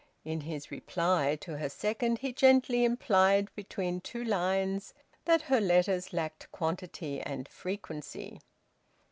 [0.25, 6.11] In his reply to her second he gently implied, between two lines, that her letters
[6.11, 8.39] lacked quantity and frequency.